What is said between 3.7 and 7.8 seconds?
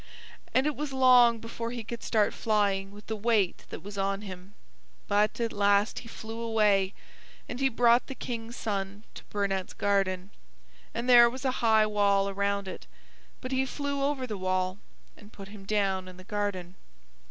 was on him; but at last he flew away, and he